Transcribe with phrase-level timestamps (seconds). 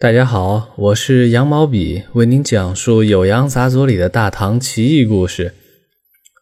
[0.00, 5.52] 大家好，我是羊毛笔，为您讲述《酉阳杂俎》里的大唐奇异故事。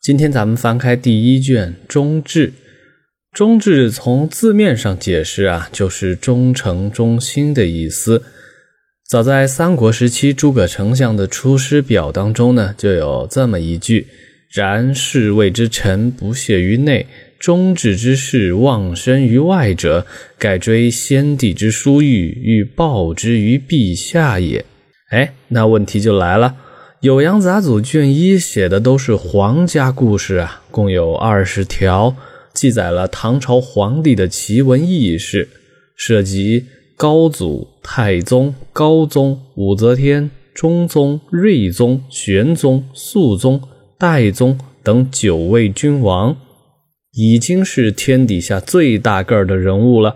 [0.00, 2.48] 今天咱们翻开第一卷《中志》，
[3.32, 8.22] 《中志》从字面上解释啊，就是忠诚忠心的意思。
[9.04, 14.06] 早在三国时期，诸葛丞相的《出师表》当中呢，就有这么一句
[14.54, 17.08] ：“然侍卫之臣，不懈于内。”
[17.38, 20.04] 忠志之士，忘身于外者，
[20.38, 24.64] 盖追先帝之殊遇，欲报之于陛下也。
[25.10, 26.56] 哎，那问题就来了，
[27.08, 32.16] 《酉阳杂俎》卷一写的都是皇家故事啊，共有二十条，
[32.52, 35.48] 记载了唐朝皇帝的奇闻异事，
[35.96, 43.62] 涉及高祖、太宗、高宗、武则天、中宗、睿宗、玄宗、肃宗、
[43.96, 46.36] 代宗等九位君王。
[47.20, 50.14] 已经是天底下最大个儿的人物了，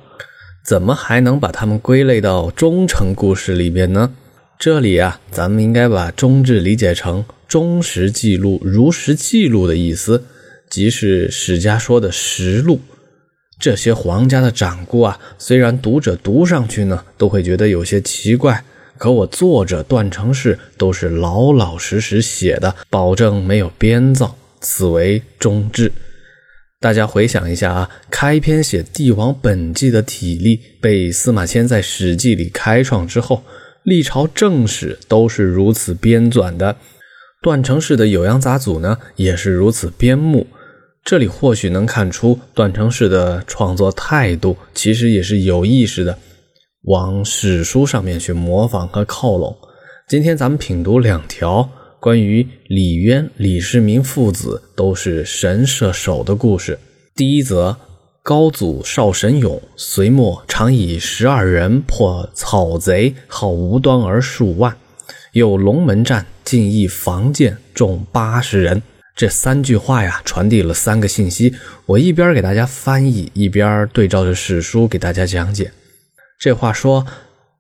[0.65, 4.13] 怎么还能把他们归类到忠诚故事里边呢？
[4.57, 10.23] 这里啊，咱们应该把忠志理解成忠实记录、如实记录的意思，
[10.71, 12.79] 即是史家说的实录。
[13.59, 18.63] 这些皇家的掌故啊，虽然读者读上去呢，都会觉得有些奇怪，
[18.97, 25.91] 可我作者段成式都是老老实实写的，保证没有编造，此为忠志。
[26.83, 33.45] 大家回想一下啊，开篇写帝王本纪的体例被司马迁在《史记》里开创之后，
[33.85, 36.75] 历朝正史都是如此编纂的。
[37.41, 40.45] 段成式的《酉阳杂俎》呢，也是如此编目。
[41.05, 46.19] 这里或许能看出段成式的创作态度，其实也是有意识的，
[46.87, 49.57] 往史书上面去模仿和靠拢。
[50.09, 51.71] 今天咱们品读两条。
[52.03, 56.77] 关于李渊、李世民父子都是神射手的故事。
[57.15, 57.77] 第一则：
[58.25, 64.77] 高祖少神勇，隋末常以十二人破草贼，号无端而数万。
[65.33, 68.83] 有龙门战，进一防箭，众八十人。
[69.15, 71.55] 这三句话呀，传递了三个信息。
[71.87, 75.71] 我一边给大家翻译，一边对照着史书给大家讲解。
[76.41, 77.07] 这话说，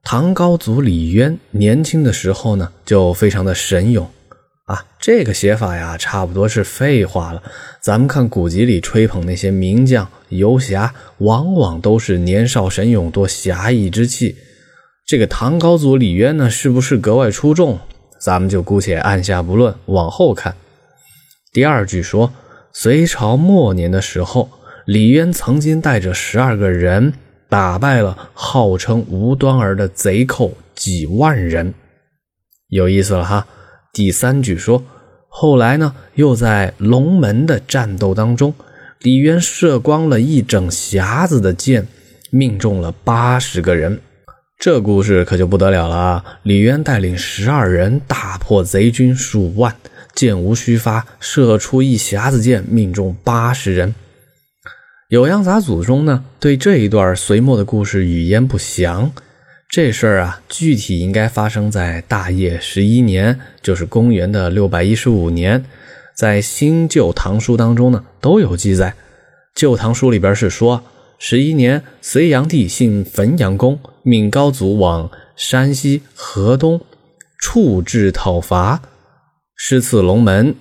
[0.02, 4.10] 唐高祖李渊年轻的时候呢，就非常的神勇。
[4.72, 7.42] 啊，这个写法呀，差不多是废话了。
[7.82, 14.34] 咱们看古籍里吹捧那些名将游侠，往往都是年少神勇，多侠义之气。
[15.06, 17.78] 这个唐高祖李渊呢，是不是格外出众？
[18.18, 20.56] 咱们就姑且按下不论，往后看。
[21.52, 22.32] 第二句说，
[22.72, 24.48] 隋朝末年的时候，
[24.86, 27.12] 李渊曾经带着十二个人，
[27.50, 31.74] 打败了号称无端儿的贼寇几万人。
[32.68, 33.46] 有意思了哈。
[33.92, 34.82] 第三句说，
[35.28, 38.54] 后来呢，又在龙门的战斗当中，
[39.00, 41.86] 李渊射光了一整匣子的箭，
[42.30, 44.00] 命中了八十个人。
[44.58, 46.24] 这故事可就不得了了啊！
[46.42, 49.76] 李渊带领十二人大破贼军数万，
[50.14, 53.94] 箭无虚发，射出一匣子箭，命中八十人。
[55.14, 59.12] 《酉阳杂俎》中呢，对这一段隋末的故事语焉不详。
[59.72, 65.64] 这事儿啊，具体应该发生在大业十一年，就是公元的六百一十五年，
[66.14, 68.92] 在新旧唐书当中呢都有记载。
[69.54, 70.84] 旧唐书里边是说，
[71.18, 76.78] 十一年，隋炀帝信汾阳公，命高祖往山西、河东
[77.38, 78.82] 处置讨伐，
[79.56, 80.54] 失刺龙门，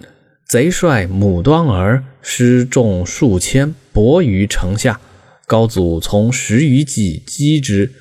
[0.47, 5.01] 贼帅母端儿，失众数千，搏于城下。
[5.45, 7.91] 高祖从十余骑击之。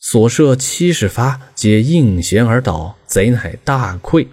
[0.00, 4.28] 所射七十发，皆应弦而倒，贼乃大溃。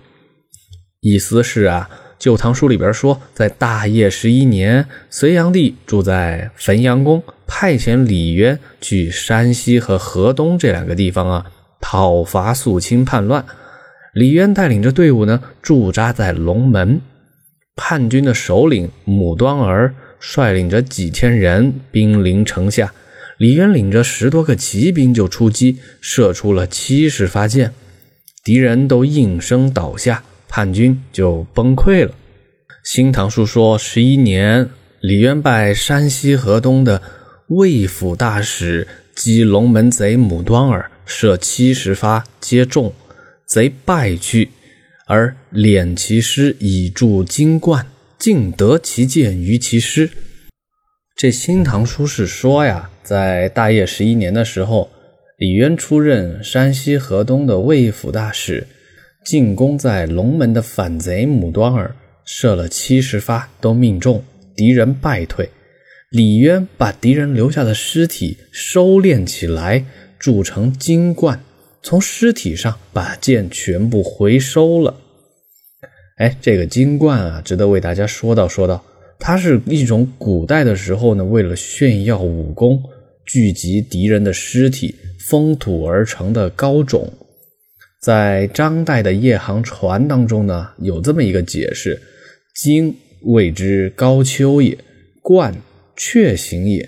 [1.02, 1.90] 意思是啊，
[2.20, 11.46] 《旧唐书》里边说，在大业十一年，隋炀帝住在汾阳宫，派遣李渊去山西和河东这两个地方啊，
[11.82, 13.44] 讨伐肃清叛乱。
[14.14, 17.02] 李渊带领着队伍呢，驻扎在龙门。
[17.76, 22.94] 叛军的首领母端儿率领着几千人兵临城下。
[23.38, 27.74] 李渊领着十多个骑兵就出击，射出了七十发箭，
[28.44, 32.12] 敌人都应声倒下，叛军就崩溃了。
[32.84, 34.70] 《新唐书》说，十一年，
[35.02, 37.02] 李渊拜山西河东的
[37.48, 42.94] 魏府大使击龙门贼母端儿，射七十发皆中，
[43.46, 44.50] 贼败去，
[45.08, 47.86] 而敛其师以助金冠，
[48.18, 50.10] 尽得其剑于其师。
[51.18, 52.92] 这《新唐书》是说呀。
[53.06, 54.90] 在大业十一年的时候，
[55.38, 58.66] 李渊出任山西河东的魏府大使，
[59.24, 64.24] 进攻在龙门的反贼母端儿，射了七十发都命中，
[64.56, 65.48] 敌人败退。
[66.10, 69.86] 李渊把敌人留下的尸体收敛起来，
[70.18, 71.40] 铸成金冠，
[71.84, 74.96] 从尸体上把剑全部回收了。
[76.18, 78.84] 哎，这个金冠啊，值得为大家说道说道。
[79.18, 82.84] 它是一种古代的时候呢，为了炫耀武功、
[83.26, 87.12] 聚集敌人的尸体、封土而成的高冢。
[88.02, 92.00] 在张岱的《夜航船》当中呢，有这么一个解释：
[92.56, 94.78] 金谓之高丘也，
[95.24, 95.56] 冠
[95.98, 96.88] 阙形也。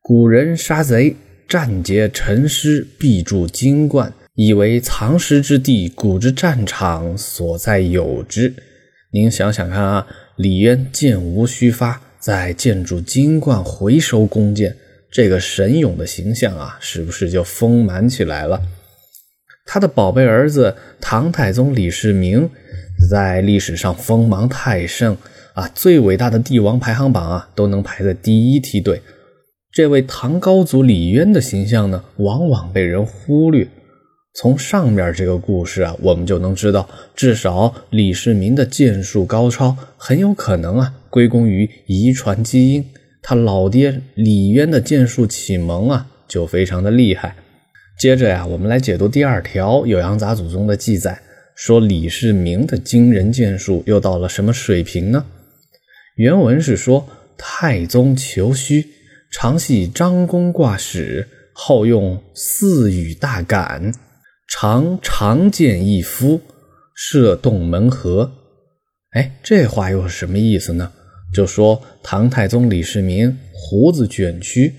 [0.00, 1.16] 古人杀贼，
[1.48, 8.54] 战劫陈尸，必筑金冠，以为藏尸之地，古之战场所在有之。
[9.12, 10.06] 您想想看啊，
[10.36, 14.76] 李渊箭无虚发，在建筑金冠回收弓箭，
[15.14, 18.60] 这个神勇的形象啊，是不是就丰满起来了？
[19.64, 22.50] 他的宝贝儿子唐太宗李世民，
[23.08, 25.16] 在历史上锋芒太盛
[25.52, 29.00] 啊，最伟大的帝王排行榜啊，都能排在第一梯队。
[29.70, 33.68] 这位唐高祖李渊的形象呢，往往被人忽略。
[34.34, 42.84] 从上面这个故事啊，我们就能知道，至少李世民的剑术高超，很有可能啊，归功于遗传基因。
[43.26, 47.34] 他老爹李渊的剑术启蒙啊，就非常的厉害。
[47.98, 51.22] 接着呀，我们来解读第二条《酉阳杂俎》中的记载，
[51.56, 55.24] 说李世民的惊人剑术又到了什么水平呢？
[56.16, 58.86] 原文是说，太宗求虚。
[59.32, 63.92] 常系张弓挂矢，好用四羽大杆，
[64.46, 66.42] 常长剑一夫，
[66.94, 68.30] 射洞门河。
[69.12, 70.92] 哎，这话又是什么意思呢？
[71.34, 74.72] 就说唐太宗李世民胡子卷曲，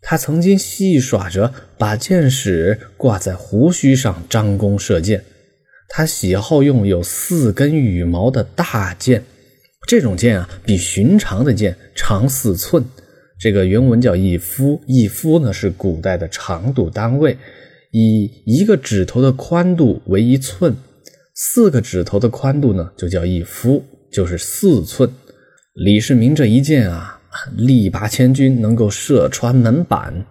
[0.00, 5.24] 他曾经戏耍着把箭矢挂在胡须上张弓射箭。
[5.88, 9.24] 他喜好用有四根羽毛的大剑，
[9.86, 12.82] 这种剑啊，比寻常的剑长四寸。
[13.38, 17.36] 这个原文叫一夫，一夫呢是古代的长度单位，
[17.90, 20.74] 以一个指头的宽度为一寸，
[21.34, 25.12] 四个指头的宽度呢就叫一夫，就是四寸。
[25.74, 27.18] 李世民这一箭啊，
[27.56, 30.26] 力拔千钧，能够射穿门板。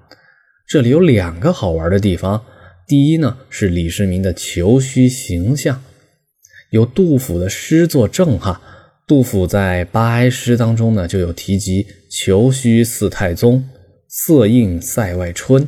[0.68, 2.44] 这里有两个好玩的地方，
[2.88, 5.82] 第一呢是李世民的求虚形象，
[6.70, 8.62] 有杜甫的诗作证哈。
[9.08, 13.68] 杜甫在《八哀诗》当中呢，就有提及“求虚似太宗，
[14.08, 15.68] 色映塞外春”。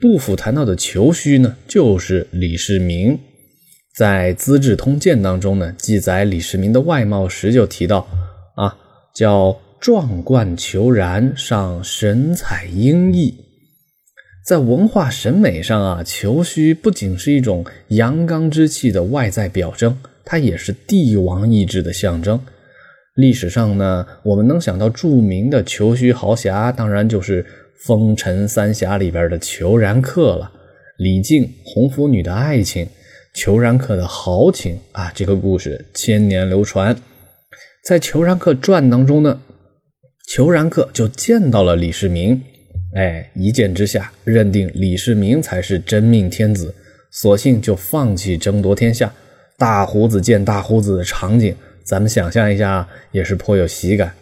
[0.00, 3.16] 杜甫谈到的求虚呢，就是李世民。
[3.96, 8.06] 在《资治通鉴》当中呢，记载李世民的外貌时就提到
[8.54, 8.76] 啊，
[9.14, 13.34] 叫壮冠虬髯，上神采英逸。
[14.46, 19.98] 在文化审美上啊，求虚不仅是一种阳刚之气的外在表征。
[20.24, 22.40] 它也是帝王意志的象征。
[23.14, 27.42] 历史上呢，我们能想到著名的求虚豪侠，当然就是
[27.84, 30.52] 《风尘三侠》里边的虬髯客了。
[30.98, 32.86] 李靖红拂女的爱情，
[33.34, 36.96] 虬髯客的豪情啊，这个故事千年流传。
[37.82, 39.40] 在《虬髯客传》当中呢，
[40.28, 42.40] 虬髯客就见到了李世民，
[42.94, 46.74] 哎，一见之下认定李世民才是真命天子，
[47.10, 49.12] 索性就放弃争夺天下。
[49.56, 54.12] 大胡子见大胡子的场景，咱们想象一下，也是颇有喜感。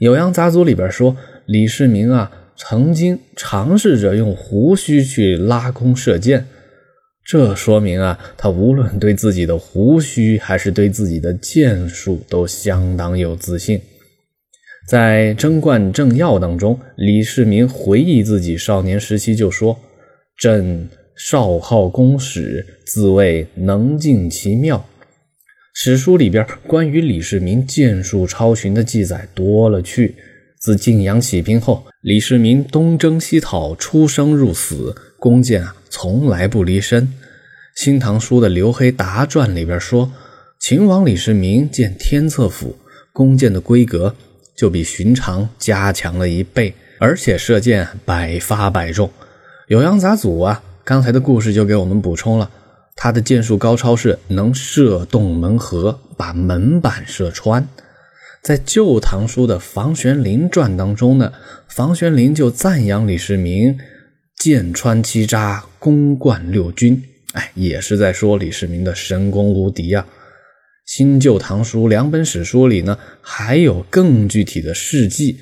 [0.04, 6.46] 《酉阳杂俎》里边说，李世民啊，曾经尝试着用胡须去拉弓射箭，
[7.24, 13.80] 这说明啊，他无论对自己的胡须还是对自己的剑术都相当有自信。
[14.88, 19.78] 在《贞观政要》当中，李世民回忆自己少年时期就说
[20.36, 24.84] ：“朕。”少好弓矢，自谓能尽其妙。
[25.74, 30.16] 史书里边关于李世民剑术超群的记载多了去。
[30.58, 37.06] 自晋阳起兵后，李世民东征西讨，出生入死，弓箭啊从来不离身。
[37.76, 40.10] 《新唐书》的《刘黑答传》里边说，
[40.58, 42.76] 秦王李世民见天策府
[43.12, 44.16] 弓箭的规格
[44.56, 49.08] 就比寻常加强了一倍，而且射箭百发百中。
[49.68, 50.60] 酉阳杂俎啊。
[50.82, 52.50] 刚才的故事就给我们补充了，
[52.96, 57.64] 他的箭术高超是能射洞门河，把门板射穿。
[58.42, 61.32] 在《旧唐书》的房玄龄传当中呢，
[61.68, 63.78] 房玄龄就赞扬李世民
[64.42, 67.00] 剑穿七扎，弓贯六军。
[67.34, 70.04] 哎，也是在说李世民的神功无敌啊。
[70.84, 75.38] 新旧唐书两本史书里呢，还有更具体的事迹，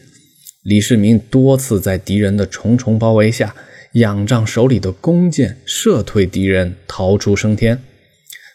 [0.64, 3.54] 李世民多次在敌人的重重包围下。
[3.95, 7.80] 仰仗手里的弓箭射退敌人，逃出升天。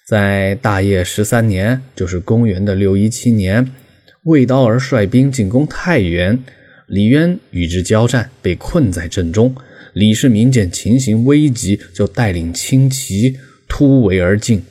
[0.07, 3.71] 在大业十三年，就是公元的六一七年，
[4.25, 6.39] 魏刀儿率兵进攻太原，
[6.85, 9.55] 李渊与之交战，被困在阵中。
[9.95, 14.61] 李世民见情形危急，就带领轻骑突围而进，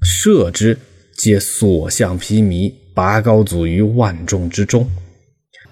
[0.00, 0.78] 射之，
[1.18, 4.88] 皆所向披靡，拔高祖于万众之中。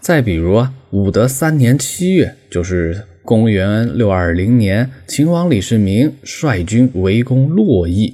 [0.01, 8.13] 再比如啊，武德三年七月，就是公元六二零年，秦王李世民率军围攻洛邑，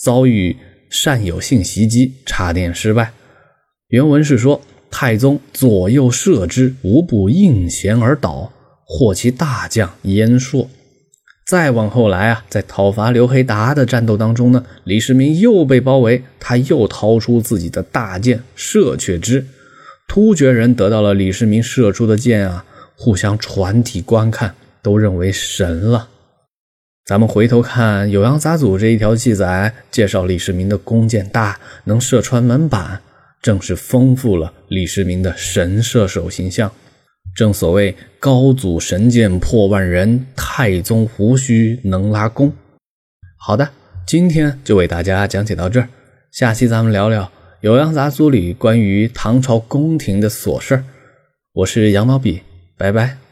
[0.00, 0.56] 遭遇
[0.88, 3.10] 善有信袭击，差点失败。
[3.88, 4.62] 原文是说。
[4.96, 8.52] 太宗左右射之，无不应弦而倒，
[8.86, 10.68] 获其大将燕硕。
[11.46, 19.46] 再往后来啊，在讨伐刘黑达的战斗当中呢，李世民又被包围，他又掏出自己的大剑射却之。
[20.08, 22.64] 突厥人得到了李世民射出的箭啊，
[22.96, 26.08] 互相传体观看，都认为神了。
[27.06, 33.02] 咱们回头看《酉阳杂俎》这一条记载，介绍李世民的弓箭大，能射穿门板。
[33.42, 36.72] 正是丰富了李世民的神射手形象。
[37.34, 42.52] 正所谓“高祖神剑破万人，太宗胡须能拉弓”。
[43.36, 43.68] 好的，
[44.06, 45.88] 今天就为大家讲解到这儿，
[46.30, 47.30] 下期咱们聊聊
[47.68, 50.84] 《酉阳杂俎》里关于唐朝宫廷的琐事儿。
[51.54, 52.42] 我是羊毛笔，
[52.78, 53.23] 拜拜。